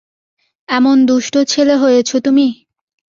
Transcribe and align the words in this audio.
এমন 0.69 0.97
দুষ্ট 1.05 1.33
ছেলে 1.51 1.75
হয়েছ 1.75 2.09
তুমি? 2.25 2.47